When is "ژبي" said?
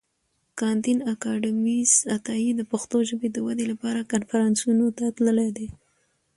3.09-3.27